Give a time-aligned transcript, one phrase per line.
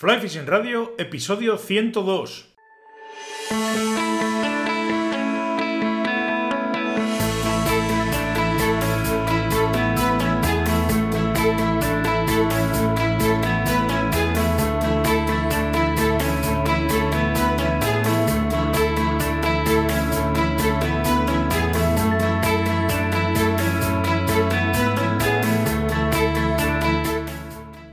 [0.00, 3.89] Fly Fishing Radio, episodio 102.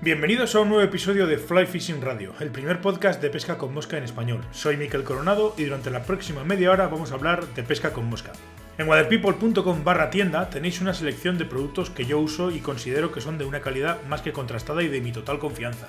[0.08, 3.74] Bienvenidos a un nuevo episodio de Fly Fishing Radio, el primer podcast de pesca con
[3.74, 4.39] mosca en español.
[4.52, 8.06] Soy Miquel Coronado y durante la próxima media hora vamos a hablar de pesca con
[8.06, 8.32] mosca.
[8.78, 13.20] En waterpeople.com barra tienda tenéis una selección de productos que yo uso y considero que
[13.20, 15.88] son de una calidad más que contrastada y de mi total confianza.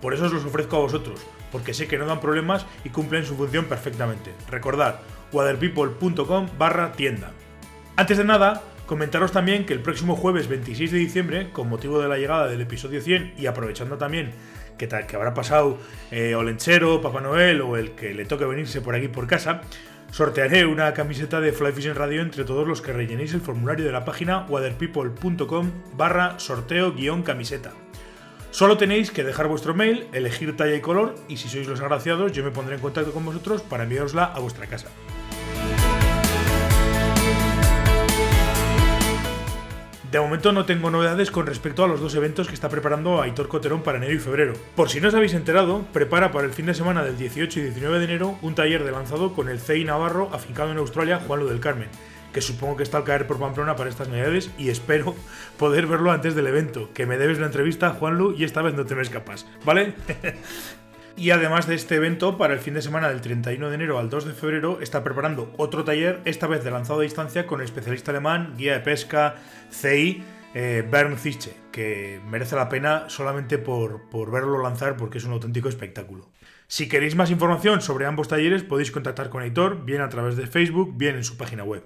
[0.00, 3.26] Por eso os los ofrezco a vosotros, porque sé que no dan problemas y cumplen
[3.26, 4.32] su función perfectamente.
[4.48, 5.00] Recordad,
[5.32, 7.32] waterpeople.com barra tienda.
[7.96, 12.08] Antes de nada, Comentaros también que el próximo jueves 26 de diciembre, con motivo de
[12.08, 14.30] la llegada del episodio 100 y aprovechando también
[14.78, 15.78] que, que habrá pasado
[16.12, 19.62] eh, Olenchero, Papá Noel o el que le toque venirse por aquí por casa,
[20.12, 23.90] sortearé una camiseta de Fly Fishing Radio entre todos los que rellenéis el formulario de
[23.90, 27.72] la página waterpeople.com barra sorteo guion camiseta.
[28.52, 32.30] Solo tenéis que dejar vuestro mail, elegir talla y color y si sois los agraciados
[32.30, 34.88] yo me pondré en contacto con vosotros para enviarosla a vuestra casa.
[40.10, 43.48] De momento no tengo novedades con respecto a los dos eventos que está preparando Aitor
[43.48, 44.52] Coterón para enero y febrero.
[44.76, 47.62] Por si no os habéis enterado, prepara para el fin de semana del 18 y
[47.64, 51.40] 19 de enero un taller de lanzado con el CEI Navarro afincado en Australia, Juan
[51.40, 51.88] Lu del Carmen,
[52.32, 55.16] que supongo que está al caer por Pamplona para estas navidades y espero
[55.58, 58.74] poder verlo antes del evento, que me debes la entrevista, Juan Lu, y esta vez
[58.74, 59.94] no te me escapas, ¿vale?
[61.18, 64.10] Y además de este evento, para el fin de semana del 31 de enero al
[64.10, 67.64] 2 de febrero, está preparando otro taller, esta vez de lanzado a distancia, con el
[67.64, 69.36] especialista alemán, guía de pesca,
[69.70, 70.22] CI,
[70.54, 71.18] eh, Bernd
[71.72, 76.28] que merece la pena solamente por, verlo lanzar porque es un auténtico espectáculo.
[76.68, 80.46] Si queréis más información sobre ambos talleres, podéis contactar con Aitor, bien a través de
[80.46, 81.82] Facebook, bien en su página web.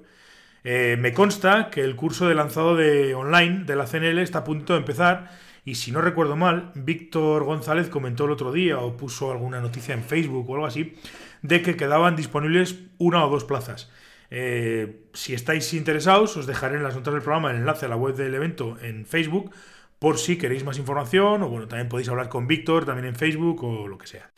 [0.64, 4.44] Eh, me consta que el curso de lanzado de online de la CNL está a
[4.44, 5.30] punto de empezar
[5.64, 9.94] y si no recuerdo mal, Víctor González comentó el otro día o puso alguna noticia
[9.94, 10.94] en Facebook o algo así
[11.42, 13.90] de que quedaban disponibles una o dos plazas.
[14.30, 17.96] Eh, si estáis interesados, os dejaré en las notas del programa el enlace a la
[17.96, 19.50] web del evento en Facebook
[19.98, 23.62] por si queréis más información o bueno, también podéis hablar con Víctor también en Facebook
[23.64, 24.30] o lo que sea.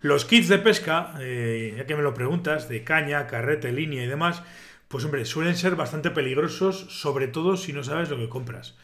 [0.00, 4.06] Los kits de pesca, eh, ya que me lo preguntas, de caña, carrete, línea y
[4.06, 4.42] demás,
[4.86, 8.76] pues hombre, suelen ser bastante peligrosos, sobre todo si no sabes lo que compras.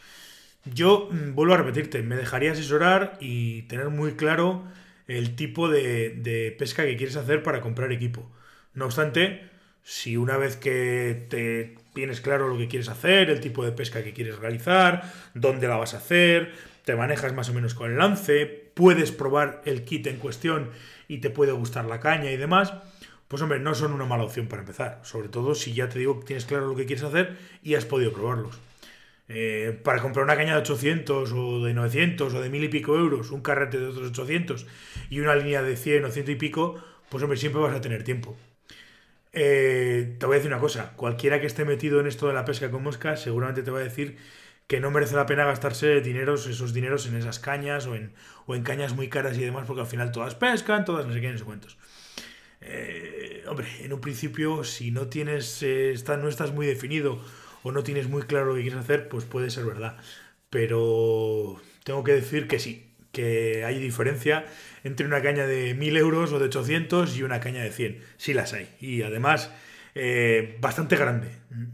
[0.65, 4.65] Yo, mm, vuelvo a repetirte, me dejaría asesorar y tener muy claro
[5.07, 8.29] el tipo de, pesca que quieres hacer para comprar equipo.
[8.73, 9.49] No obstante,
[9.83, 14.03] si una vez que te tienes claro lo que quieres hacer, el tipo de pesca
[14.03, 16.53] que quieres realizar, dónde la vas a hacer,
[16.83, 20.71] te manejas más o menos con el lance, puedes probar el kit en cuestión
[21.07, 22.73] y te puede gustar la caña y demás,
[23.27, 24.99] pues hombre, no son una mala opción para empezar.
[25.03, 27.85] Sobre todo si ya te digo que tienes claro lo que quieres hacer y has
[27.85, 28.59] podido probarlos.
[29.27, 32.95] Eh, para comprar una caña de 800 o de 900 o de mil y pico
[32.95, 34.67] euros, un carrete de otros 800
[35.09, 36.75] y una línea de 100 o 100 y pico,
[37.09, 38.37] pues hombre, siempre vas a tener tiempo.
[39.33, 42.45] Eh, te voy a decir una cosa, cualquiera que esté metido en esto de la
[42.45, 44.17] pesca con moscas seguramente te va a decir
[44.67, 48.13] que no merece la pena gastarse esos dineros en esas cañas o en,
[48.45, 51.21] o en cañas muy caras y demás, porque al final todas pescan, todas no sé
[51.21, 51.77] qué, no sé cuántos.
[52.61, 57.21] Eh, hombre, en un principio, si no tienes, eh, no estás muy definido
[57.65, 59.97] o no tienes muy claro lo que quieres hacer, pues puede ser verdad.
[60.51, 64.45] Pero tengo que decir que sí, que hay diferencia
[64.83, 68.03] entre una caña de 1000 euros o de 800 y una caña de 100.
[68.17, 68.69] Sí las hay.
[68.79, 69.51] Y además,
[69.95, 71.29] eh, bastante grande.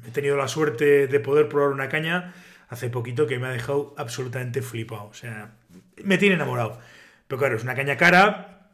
[0.08, 2.36] He tenido la suerte de poder probar una caña
[2.70, 5.08] hace poquito que me ha dejado absolutamente flipado.
[5.08, 5.56] O sea,
[6.02, 6.80] me tiene enamorado.
[7.28, 8.70] Pero claro, es una caña cara,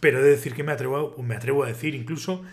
[0.00, 2.44] pero he de decir que me atrevo, me atrevo a decir incluso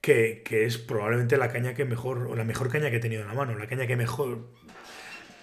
[0.00, 3.28] que, es probablemente la caña que mejor, o la mejor caña que he tenido en
[3.28, 4.48] la mano, la caña que mejor,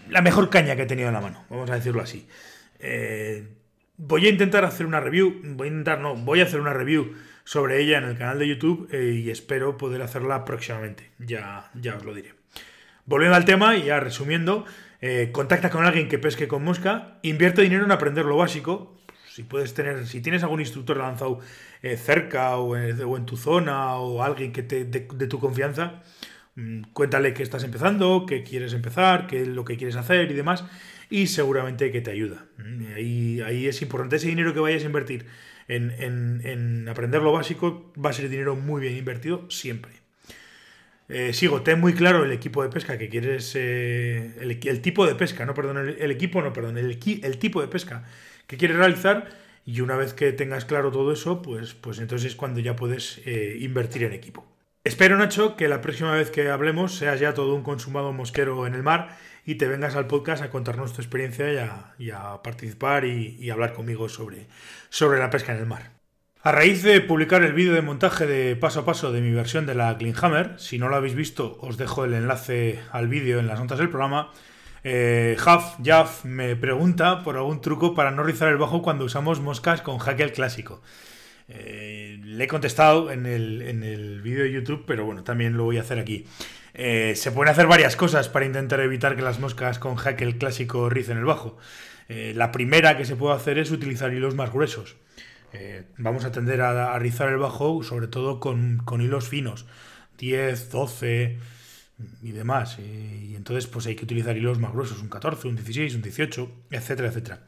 [0.09, 2.27] la mejor caña que he tenido en la mano, vamos a decirlo así.
[2.79, 3.47] Eh,
[3.97, 7.13] voy a intentar hacer una review, voy a intentar, no, voy a hacer una review
[7.43, 11.95] sobre ella en el canal de YouTube eh, y espero poder hacerla próximamente, ya, ya
[11.95, 12.33] os lo diré.
[13.05, 14.65] Volviendo al tema y ya resumiendo,
[14.99, 18.99] eh, contacta con alguien que pesque con mosca, invierte dinero en aprender lo básico,
[19.37, 21.39] si puedes tener, si tienes algún instructor lanzado
[21.83, 26.01] eh, cerca o en, tu zona o alguien que te, de, tu confianza,
[26.55, 30.33] mm, cuéntale que estás empezando, que quieres empezar, qué es lo que quieres hacer y
[30.33, 30.65] demás,
[31.11, 32.47] y seguramente que te ayuda.
[32.57, 35.27] Mm, ahí, ahí es importante ese dinero que vayas a invertir
[35.67, 39.91] en, en, aprender lo básico, va a ser dinero muy bien invertido siempre.
[41.09, 45.13] Eh, sigo, ten muy claro el equipo de pesca que quieres, eh, el, tipo de
[45.13, 48.03] pesca, no, perdón, el, equipo, no, perdón, el, el tipo de pesca
[48.47, 49.29] que quieres realizar
[49.65, 53.21] y una vez que tengas claro todo eso, pues, pues entonces es cuando ya puedes
[53.25, 54.45] eh, invertir en equipo.
[54.85, 58.73] Espero, Nacho, que la próxima vez que hablemos seas ya todo un consumado mosquero en
[58.73, 63.49] el mar y te vengas al podcast a contarnos tu experiencia y a, participar y,
[63.49, 64.47] hablar conmigo sobre,
[64.89, 65.91] sobre la pesca en el mar.
[66.41, 69.65] A raíz de publicar el vídeo de montaje de paso a paso de mi versión
[69.65, 73.47] de la Hammer, si no lo habéis visto os dejo el enlace al vídeo en
[73.47, 74.31] las notas del programa,
[74.89, 75.35] eh,
[75.83, 79.97] Jaff me pregunta por algún truco para no rizar el bajo cuando usamos moscas con
[79.97, 80.81] Hackel clásico.
[81.49, 85.65] Eh, le he contestado en el, en el vídeo de YouTube, pero bueno, también lo
[85.65, 86.25] voy a hacer aquí.
[86.73, 90.89] Eh, se pueden hacer varias cosas para intentar evitar que las moscas con Hackel clásico
[90.89, 91.57] ricen el bajo.
[92.07, 94.95] Eh, la primera que se puede hacer es utilizar hilos más gruesos.
[95.97, 99.65] vamos a tender a, rizar el bajo sobre todo con, con hilos finos,
[100.17, 101.39] 10, 12
[102.21, 102.77] y demás.
[102.79, 106.51] Y entonces pues hay que utilizar hilos más gruesos, un 14, un 16, un 18,
[106.71, 107.39] etcétera, etcétera.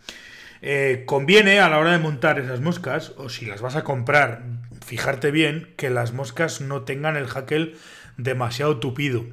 [0.61, 4.43] Eh, conviene a la hora de montar esas moscas, o si las vas a comprar,
[4.85, 7.77] fijarte bien que las moscas no tengan el jaquel
[8.17, 9.25] demasiado tupido.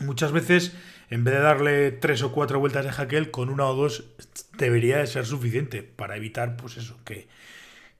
[0.00, 0.72] Muchas veces,
[1.10, 4.04] en vez de darle tres o cuatro vueltas de jaquel, con una o dos
[4.58, 7.28] debería de ser suficiente para evitar, pues eso, que,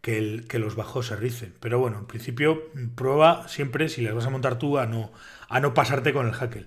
[0.02, 1.54] que, que, los bajos se ricen.
[1.60, 5.12] Pero bueno, en principio, prueba siempre, si las vas a montar tú, a no,
[5.48, 6.66] a no pasarte con el hackel.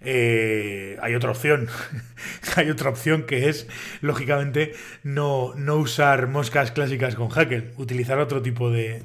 [0.00, 1.68] Eh, hay otra opción.
[2.56, 3.68] hay otra opción que es,
[4.00, 9.02] lógicamente, no, no usar moscas clásicas con hackel, utilizar otro tipo de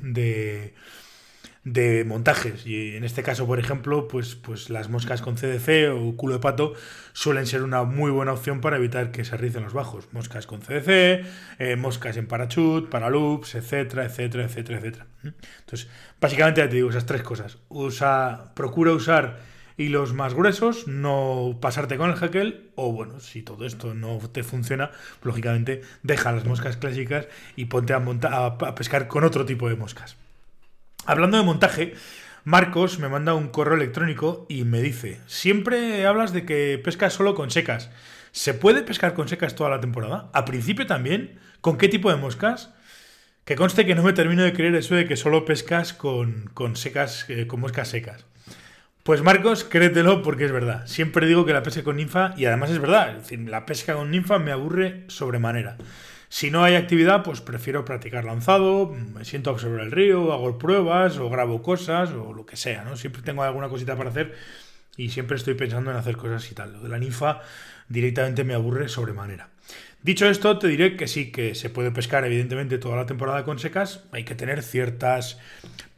[1.66, 2.66] montajes.
[2.66, 6.40] Y en este caso, por ejemplo, pues, pues las moscas con CDC o culo de
[6.40, 6.74] pato
[7.14, 10.08] suelen ser una muy buena opción para evitar que se ricen los bajos.
[10.12, 11.26] Moscas con CDC,
[11.60, 15.08] eh, moscas en parachute, paraloops, etcétera, etcétera, etcétera, etcétera.
[15.24, 15.90] Entonces,
[16.20, 17.58] básicamente ya te digo esas tres cosas.
[17.70, 19.40] Usa, procura usar
[19.78, 24.44] hilos más gruesos, no pasarte con el hackel, o bueno, si todo esto no te
[24.44, 24.92] funciona,
[25.24, 30.18] lógicamente deja las moscas clásicas y ponte a, a pescar con otro tipo de moscas.
[31.06, 31.96] Hablando de montaje,
[32.46, 37.36] Marcos me manda un correo electrónico y me dice, siempre hablas de que pescas solo
[37.36, 37.90] con secas.
[38.32, 40.30] ¿Se puede pescar con secas toda la temporada?
[40.34, 41.40] ¿A principio también?
[41.60, 42.74] ¿Con qué tipo de moscas?
[43.44, 47.26] Que conste que no me termino de creer eso de que solo pescas con, secas,
[47.28, 48.26] eh, con moscas secas.
[49.04, 50.88] Pues Marcos, créetelo porque es verdad.
[50.88, 53.96] Siempre digo que la pesca con ninfa, y además es verdad, es decir, la pesca
[53.96, 55.76] con ninfa me aburre sobremanera.
[56.34, 60.58] Si no hay actividad, pues prefiero practicar lanzado, me siento a observar el río, hago
[60.58, 62.98] pruebas o grabo cosas o lo que sea, ¿no?
[62.98, 64.34] Siempre tengo alguna cosita para hacer
[64.98, 66.74] y siempre estoy pensando en hacer cosas y tal.
[66.74, 67.42] Lo de la ninfa
[67.88, 69.50] directamente me aburre sobremanera.
[70.02, 73.60] Dicho esto, te diré que sí, que se puede pescar evidentemente toda la temporada con
[73.60, 75.38] secas, hay que tener ciertas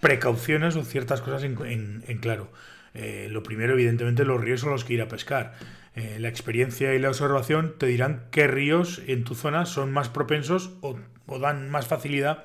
[0.01, 2.51] precauciones o ciertas cosas en, claro.
[2.94, 5.54] Eh, lo primero, evidentemente, los ríos son los que ir a pescar.
[5.96, 10.10] Eh, la experiencia y la observación te dirán qué ríos en tu zona son más
[10.10, 11.00] propensos o,
[11.40, 12.44] dan más facilidad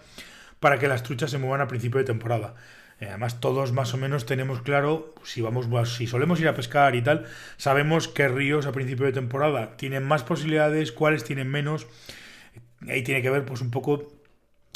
[0.61, 2.55] para que las truchas se muevan a principio de temporada.
[3.01, 5.67] Eh, además, todos más o menos tenemos claro, si vamos,
[5.97, 7.27] si solemos ir a pescar y tal,
[7.57, 11.89] sabemos qué ríos a principio de temporada tienen más posibilidades, cuáles tienen menos.
[12.89, 14.20] Ahí tiene que ver, pues, un poco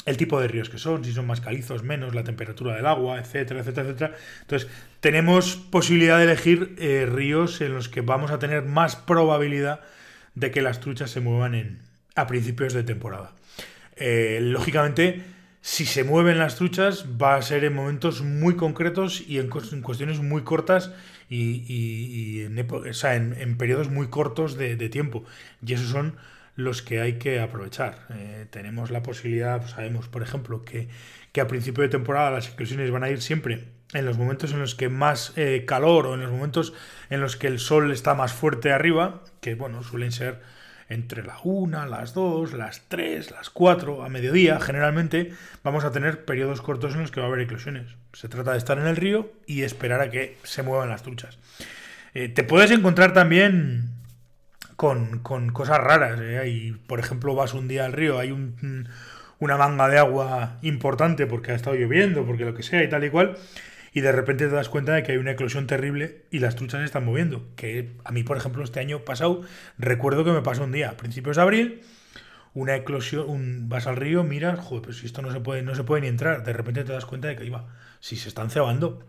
[0.05, 3.19] el tipo de ríos que son, si son más calizos, menos, la temperatura del agua,
[3.19, 4.17] etcétera, etcétera, etcétera.
[4.41, 4.69] Entonces,
[4.99, 9.81] tenemos posibilidad de elegir eh, ríos en los que vamos a tener más probabilidad
[10.35, 11.79] de que las truchas se muevan en,
[12.13, 13.33] a principios de temporada.
[13.95, 15.23] Eh, lógicamente,
[15.61, 20.19] si se mueven las truchas, va a ser en momentos muy concretos y en, cuestiones
[20.19, 20.91] muy cortas
[21.29, 25.23] y, en, periodos muy cortos de, de tiempo.
[25.65, 26.17] Y esos son
[26.55, 28.07] los que hay que aprovechar.
[28.11, 30.89] Eh, tenemos la posibilidad, sabemos, por ejemplo, que,
[31.39, 34.73] a principio de temporada las exclusiones van a ir siempre en los momentos en los
[34.73, 36.73] que más eh, calor o en los momentos
[37.09, 40.41] en los que el sol está más fuerte arriba, que bueno, suelen ser
[40.87, 45.33] entre la 1, las 2, las 3, las 4, a mediodía, generalmente
[45.63, 47.95] vamos a tener periodos cortos en los que va a haber eclosiones.
[48.13, 51.37] Se trata de estar en el río y esperar a que se muevan las truchas.
[52.13, 53.94] Eh, te puedes encontrar también
[54.75, 56.19] con, cosas raras.
[56.21, 56.47] ¿eh?
[56.47, 58.89] Y, por ejemplo, vas un día al río, hay un,
[59.39, 63.03] una manga de agua importante porque ha estado lloviendo, porque lo que sea y tal
[63.03, 63.37] y cual,
[63.93, 66.81] y de repente te das cuenta de que hay una eclosión terrible y las truchas
[66.81, 67.47] se están moviendo.
[67.55, 69.41] Que a mí, por ejemplo, este año pasado,
[69.77, 71.81] recuerdo que me pasó un día, a principios de abril,
[72.53, 75.75] una eclosión, un, vas al río, miras, joder, pero si esto no se puede, no
[75.75, 77.67] se puede ni entrar, de repente te das cuenta de que iba,
[77.99, 79.03] si se están cebando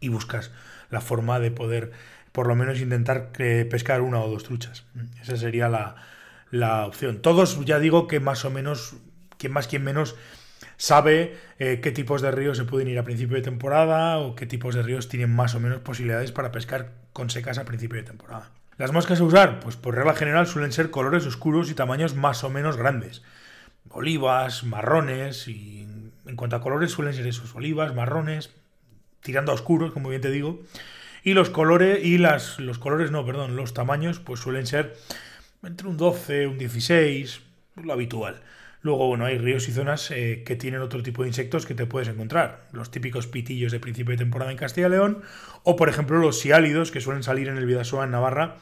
[0.00, 0.52] y buscas
[0.90, 1.92] la forma de poder
[2.32, 4.84] por lo menos intentar eh, pescar una o dos truchas.
[5.22, 7.20] Esa sería la, opción.
[7.20, 8.96] Todos ya digo que más o menos,
[9.38, 10.16] quien más, quien menos,
[10.76, 14.46] sabe eh, qué tipos de ríos se pueden ir a principio de temporada o qué
[14.46, 18.04] tipos de ríos tienen más o menos posibilidades para pescar con secas a principio de
[18.04, 18.50] temporada.
[18.78, 22.44] Las moscas a usar, pues por regla general suelen ser colores oscuros y tamaños más
[22.44, 23.22] o menos grandes.
[23.90, 25.88] Olivas, marrones y
[26.26, 28.50] en cuanto a colores suelen ser esos, olivas, marrones,
[29.20, 30.60] tirando a oscuros, como bien te digo.
[31.22, 34.96] Y los colores, y las, los colores no, perdón, los tamaños, pues suelen ser
[35.62, 37.40] entre un 12, un 16,
[37.82, 38.42] lo habitual.
[38.80, 41.86] Luego, bueno, hay ríos y zonas eh, que tienen otro tipo de insectos que te
[41.86, 42.68] puedes encontrar.
[42.72, 45.22] Los típicos pitillos de principio de temporada en Castilla y León,
[45.64, 48.56] o por ejemplo los siálidos que suelen salir en el Vidasoa en Navarra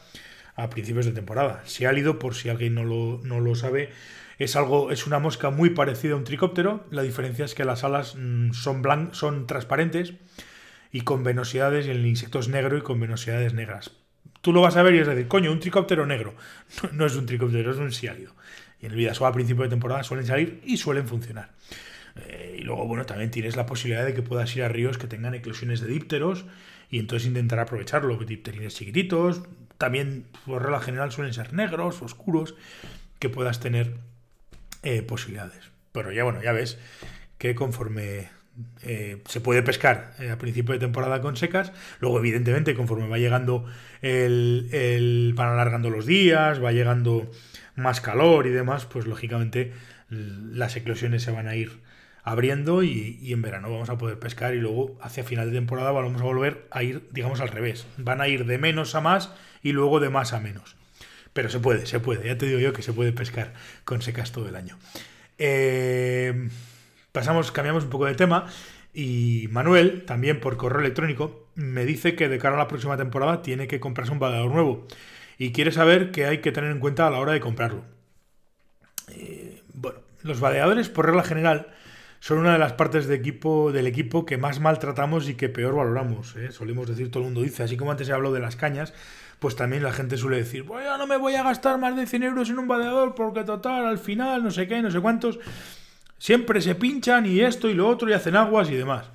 [0.55, 1.61] a principios de temporada.
[1.65, 3.91] Siálido, por si alguien no lo, no lo sabe,
[4.39, 6.85] es algo, es una mosca muy parecida a un tricóptero.
[6.89, 10.15] La diferencia es que las alas mm, son, blan son transparentes
[10.91, 13.91] y con venosidades, y el insecto es negro y con venosidades negras.
[14.41, 16.35] Tú lo vas a ver y es decir, coño, un tricóptero negro.
[16.93, 18.33] No, es un tricóptero, es un siálido.
[18.79, 21.51] Y en el Vidasoa a principio de temporada suelen salir y suelen funcionar.
[22.15, 25.07] Eh, y luego, bueno, también tienes la posibilidad de que puedas ir a ríos que
[25.07, 26.45] tengan eclosiones de dípteros
[26.89, 28.17] y entonces intentar aprovecharlo.
[28.17, 29.43] Dipterines chiquititos,
[29.77, 32.55] también por regla general suelen ser negros, oscuros,
[33.19, 33.95] que puedas tener
[34.83, 35.71] eh, posibilidades.
[35.91, 36.77] Pero ya, bueno, ya ves
[37.37, 38.29] que conforme
[38.81, 41.71] eh, se puede pescar eh, a principio de temporada con secas.
[41.99, 43.65] Luego, evidentemente, conforme va llegando
[44.01, 47.29] el, van alargando los días, va llegando
[47.75, 49.73] más calor y demás, pues lógicamente
[50.09, 51.79] las eclosiones se van a ir
[52.23, 56.21] abriendo y, en verano vamos a poder pescar y luego hacia final de temporada vamos
[56.21, 57.85] a volver a ir, digamos, al revés.
[57.97, 60.75] Van a ir de menos a más y luego de más a menos.
[61.33, 62.27] Pero se puede, se puede.
[62.27, 63.53] Ya te digo yo que se puede pescar
[63.85, 64.77] con secas todo el año.
[65.37, 66.49] Eh,
[67.17, 68.45] pasamos, cambiamos un poco de tema.
[68.93, 73.41] Y Manuel, también por correo electrónico, me dice que de cara a la próxima temporada
[73.41, 74.85] tiene que comprarse un vadeador nuevo.
[75.39, 77.85] Y quiere saber qué hay que tener en cuenta a la hora de comprarlo.
[79.09, 81.73] Eh, bueno, los vadeadores, por regla general,
[82.19, 85.75] son una de las partes de equipo, del equipo que más maltratamos y que peor
[85.75, 86.35] valoramos.
[86.35, 86.51] ¿eh?
[86.51, 88.93] Solemos decir, todo el mundo dice, así como antes se habló de las cañas,
[89.39, 92.23] pues también la gente suele decir, bueno, no me voy a gastar más de 100
[92.23, 95.39] euros en un vadeador porque total, al final, no sé qué, no sé cuántos.
[96.17, 99.09] Siempre se pinchan y esto y lo otro y hacen aguas y demás.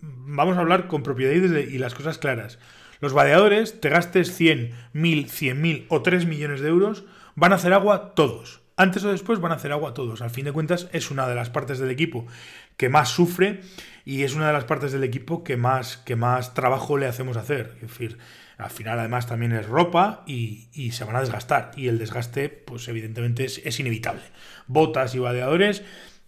[0.00, 2.58] Vamos a hablar con propiedad y las cosas claras.
[3.00, 7.04] Los vadeadores, te gastes 100, 1000, 100.000 o 3 millones de euros,
[7.34, 8.60] van a hacer agua todos.
[8.76, 10.22] Antes o después van a hacer agua todos.
[10.22, 12.26] Al fin de cuentas, es una de las partes del equipo
[12.76, 13.60] que más sufre
[14.04, 17.36] y es una de las partes del equipo que más, que más trabajo le hacemos
[17.36, 17.74] hacer.
[17.82, 18.18] Es decir,
[18.62, 21.72] al final además también es ropa y, se van a desgastar.
[21.76, 24.22] Y el desgaste, pues evidentemente es, inevitable.
[24.66, 25.80] Botas y vadeadores,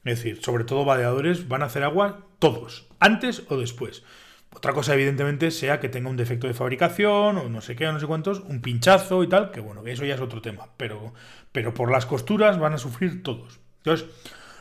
[0.04, 4.02] es decir, sobre todo vadeadores, van a hacer agua todos, antes o después.
[4.54, 7.92] Otra cosa, evidentemente, sea que tenga un defecto de fabricación o no sé qué, o
[7.92, 10.68] no sé cuántos, un pinchazo y tal, que bueno, eso ya es otro tema.
[10.76, 11.12] Pero,
[11.50, 13.60] pero por las costuras van a sufrir todos.
[13.78, 14.08] Entonces,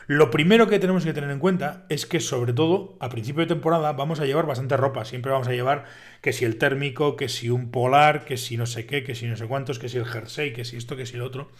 [0.06, 3.46] lo primero que tenemos que tener en cuenta es que, sobre todo, a principio de
[3.46, 5.04] temporada vamos a llevar bastante ropa.
[5.04, 5.84] Siempre vamos a llevar
[6.20, 9.26] que si el térmico, que si un polar, que si no sé qué, que si
[9.26, 11.50] no sé cuántos, que si el jersey, que si esto, que si lo otro.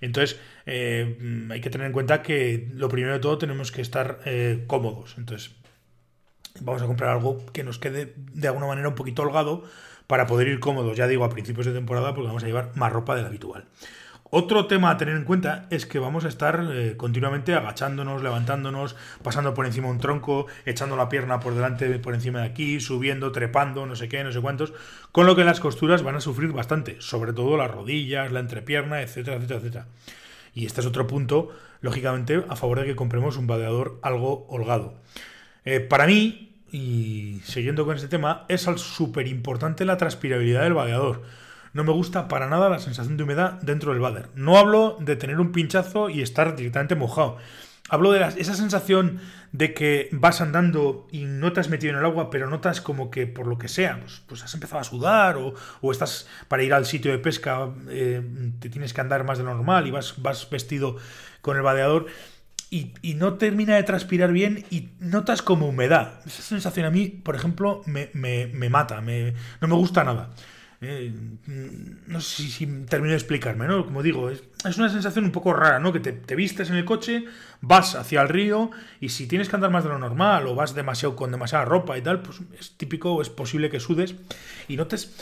[0.00, 4.20] Entonces, eh, hay que tener en cuenta que lo primero de todo tenemos que estar
[4.24, 5.14] eh, cómodos.
[5.16, 5.54] Entonces,
[6.60, 9.64] vamos a comprar algo que nos quede de alguna manera un poquito holgado
[10.08, 12.92] para poder ir cómodos, ya digo, a principios de temporada, porque vamos a llevar más
[12.92, 13.64] ropa de la habitual.
[14.34, 18.96] Otro tema a tener en cuenta es que vamos a estar eh, continuamente agachándonos, levantándonos,
[19.22, 22.80] pasando por encima de un tronco, echando la pierna por delante, por encima de aquí,
[22.80, 24.72] subiendo, trepando, no sé qué, no sé cuántos,
[25.12, 29.02] con lo que las costuras van a sufrir bastante, sobre todo las rodillas, la entrepierna,
[29.02, 29.86] etcétera, etcétera, etcétera.
[30.54, 31.50] Y este es otro punto,
[31.82, 34.94] lógicamente, a favor de que compremos un vadeador algo holgado.
[35.66, 41.20] Eh, para mí, y siguiendo con este tema, es súper importante la transpirabilidad del vadeador
[41.72, 44.28] no me gusta para nada la sensación de humedad dentro del bader.
[44.34, 47.38] No hablo de tener un pinchazo y estar directamente mojado.
[47.88, 52.04] Hablo de esa sensación de que vas andando y no te has metido en el
[52.04, 55.36] agua, pero notas como que por lo que sea, pues, pues has empezado a sudar
[55.36, 58.22] o, estás para ir al sitio de pesca, eh,
[58.60, 60.96] te tienes que andar más de lo normal y vas, vestido
[61.40, 62.06] con el vadeador.
[62.70, 66.20] Y, no termina de transpirar bien y notas como humedad.
[66.24, 68.08] Esa sensación a mí, por ejemplo, me,
[68.70, 70.30] mata, no me gusta nada.
[70.84, 71.14] Eh,
[72.08, 73.84] no sé si, termino de explicarme, ¿no?
[73.84, 74.42] Como digo, es,
[74.76, 75.92] una sensación un poco rara, ¿no?
[75.92, 77.24] Que te, vistes en el coche,
[77.60, 80.74] vas hacia el río y si tienes que andar más de lo normal o vas
[80.74, 84.16] demasiado con demasiada ropa y tal, pues es típico, es posible que sudes
[84.66, 85.14] y notes...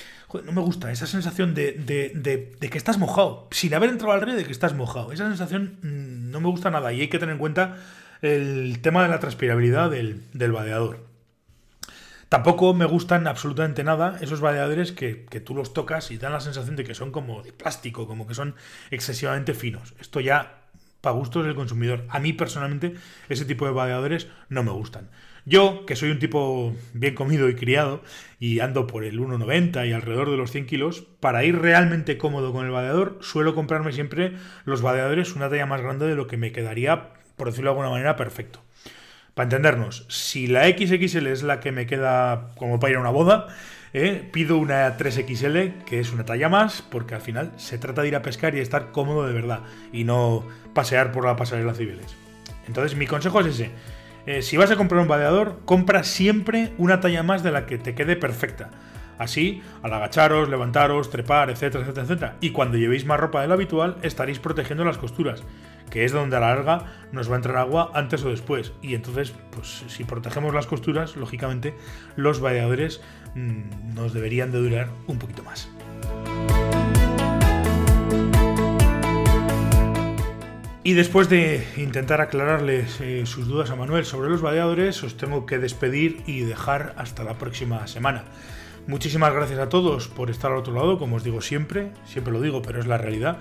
[0.45, 4.47] no me gusta esa sensación de, que estás mojado, sin haber entrado al río, de
[4.47, 5.13] que estás mojado.
[5.13, 7.77] Esa sensación mm, no me gusta nada y hay que tener en cuenta
[8.23, 11.10] el tema de la transpirabilidad del, del vadeador.
[12.31, 16.77] Tampoco me gustan absolutamente nada esos vadeadores que, tú los tocas y dan la sensación
[16.77, 18.55] de que son como de plástico, como que son
[18.93, 19.95] excesivamente finos.
[20.01, 20.61] Esto ya
[21.01, 22.05] para gustos del consumidor.
[22.09, 22.95] A mí personalmente
[23.29, 25.11] ese tipo de vadeadores no me gustan.
[25.45, 28.01] Yo, que soy un tipo bien comido y criado
[28.39, 32.53] y ando por el 1,90 y alrededor de los 100 kilos, para ir realmente cómodo
[32.53, 36.37] con el vadeador suelo comprarme siempre los vadeadores una talla más grande de lo que
[36.37, 38.61] me quedaría, por decirlo de alguna manera, perfecto.
[39.35, 43.11] Para entendernos, si la XXL es la que me queda como para ir a una
[43.11, 43.47] boda,
[43.93, 48.09] eh, pido una 3XL, que es una talla más, porque al final se trata de
[48.09, 49.61] ir a pescar y estar cómodo de verdad,
[49.93, 50.45] y no
[50.75, 52.17] pasear por la pasarela civiles.
[52.67, 53.71] Entonces, mi consejo es ese.
[54.27, 57.79] Eh, si vas a comprar un vadeador, compra siempre una talla más de la que
[57.79, 58.71] te quede perfecta.
[59.19, 62.37] Así, al agacharos, levantaros, trepar, etcétera, etcétera, etcétera.
[62.41, 65.43] Y cuando llevéis más ropa de lo habitual, estaréis protegiendo las costuras
[65.91, 68.73] que es donde a la larga nos va a entrar agua antes o después.
[68.83, 71.75] Y entonces, pues si protegemos las costuras, lógicamente
[72.17, 73.01] los vadeadores
[73.35, 75.69] mm, nos deberían de durar un poquito más.
[80.83, 85.45] Y después de intentar aclararles eh, sus dudas a Manuel sobre los vadeadores, os tengo
[85.45, 88.25] que despedir y dejar hasta la próxima semana.
[88.87, 92.41] Muchísimas gracias a todos por estar al otro lado, como os digo siempre, siempre lo
[92.41, 93.39] digo, pero es la realidad.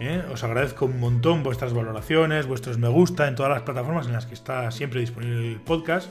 [0.00, 0.24] ¿Eh?
[0.32, 4.26] Os agradezco un montón vuestras valoraciones, vuestros me gusta en todas las plataformas en las
[4.26, 6.10] que está siempre disponible el podcast.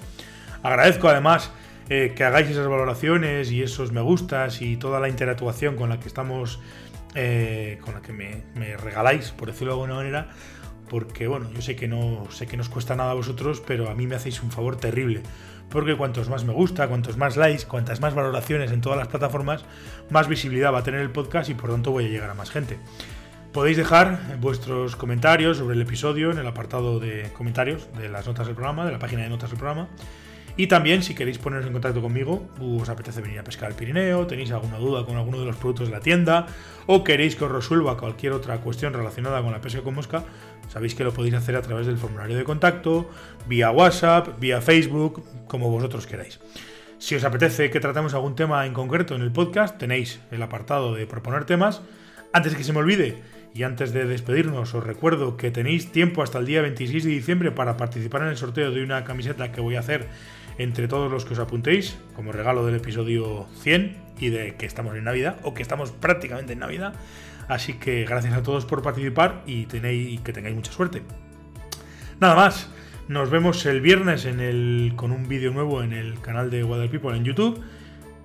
[0.64, 1.52] Agradezco además
[1.90, 6.00] eh, que hagáis esas valoraciones y esos me gustas y toda la interactuación con la
[6.00, 6.60] que estamos,
[7.16, 10.30] eh, con la que me, regaláis, por decirlo de alguna manera.
[10.88, 13.96] Porque bueno, yo sé que no sé que nos cuesta nada a vosotros, pero a
[13.96, 15.22] mí me hacéis un favor terrible.
[15.70, 19.66] Porque cuantos más me gusta, cuantos más likes, cuantas más valoraciones en todas las plataformas,
[20.10, 22.50] más visibilidad va a tener el podcast y por tanto voy a llegar a más
[22.50, 22.80] gente.
[23.54, 28.46] Podéis dejar vuestros comentarios sobre el episodio en el apartado de comentarios de las notas
[28.46, 29.90] del programa, de la página de notas del programa.
[30.56, 34.28] Y también, si queréis poneros en contacto conmigo, os apetece venir a pescar al Pirineo,
[34.28, 36.46] tenéis alguna duda con alguno de los productos de la tienda,
[36.86, 40.24] o queréis que os resuelva cualquier otra cuestión relacionada con la pesca con mosca,
[40.68, 43.10] sabéis que lo podéis hacer a través del formulario de contacto,
[43.48, 46.40] vía WhatsApp, vía Facebook, como vosotros queráis.
[47.00, 50.94] Si os apetece que tratemos algún tema en concreto en el podcast, tenéis el apartado
[50.94, 51.82] de proponer temas.
[52.32, 56.40] Antes que se me olvide, y antes de despedirnos, os recuerdo que tenéis tiempo hasta
[56.40, 59.76] el día 26 de diciembre para participar en el sorteo de una camiseta que voy
[59.76, 60.08] a hacer
[60.58, 64.96] entre todos los que os apuntéis, como regalo del episodio 100 y de que estamos
[64.96, 66.94] en Navidad, o que estamos prácticamente en Navidad.
[67.48, 71.02] Así que gracias a todos por participar y, tenéis, que tengáis mucha suerte.
[72.20, 72.70] Nada más,
[73.08, 74.28] nos vemos el viernes
[74.96, 77.64] con un vídeo nuevo en el canal de Water People en YouTube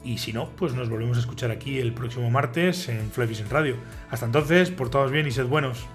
[0.05, 3.77] y si no, pues nos volvemos a escuchar aquí el próximo martes en Fly Radio.
[4.11, 5.87] Hasta entonces, por todos bien y sed buenos.